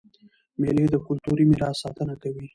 [0.59, 2.45] مېلې د کلتوري میراث ساتنه کوي.